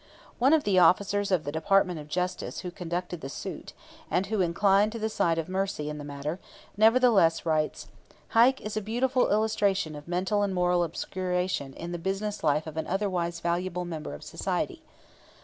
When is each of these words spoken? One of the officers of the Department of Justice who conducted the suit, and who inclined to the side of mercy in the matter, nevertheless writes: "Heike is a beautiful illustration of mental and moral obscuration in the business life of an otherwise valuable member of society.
One 0.39 0.51
of 0.53 0.63
the 0.63 0.79
officers 0.79 1.29
of 1.29 1.43
the 1.43 1.51
Department 1.51 1.99
of 1.99 2.07
Justice 2.07 2.61
who 2.61 2.71
conducted 2.71 3.21
the 3.21 3.29
suit, 3.29 3.73
and 4.09 4.25
who 4.25 4.41
inclined 4.41 4.91
to 4.93 4.97
the 4.97 5.09
side 5.09 5.37
of 5.37 5.47
mercy 5.47 5.91
in 5.91 5.99
the 5.99 6.03
matter, 6.03 6.39
nevertheless 6.75 7.45
writes: 7.45 7.87
"Heike 8.29 8.61
is 8.61 8.75
a 8.75 8.81
beautiful 8.81 9.29
illustration 9.29 9.95
of 9.95 10.07
mental 10.07 10.41
and 10.41 10.55
moral 10.55 10.83
obscuration 10.83 11.75
in 11.75 11.91
the 11.91 11.99
business 11.99 12.43
life 12.43 12.65
of 12.65 12.77
an 12.77 12.87
otherwise 12.87 13.41
valuable 13.41 13.85
member 13.85 14.15
of 14.15 14.23
society. 14.23 14.81